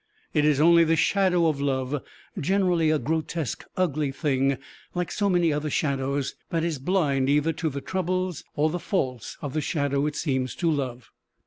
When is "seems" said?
10.15-10.55